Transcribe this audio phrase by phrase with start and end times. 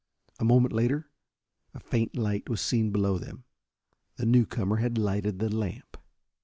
[0.39, 1.11] A moment later
[1.75, 3.43] a faint light was seen below them.
[4.15, 5.95] The newcomer had lighted the lamp.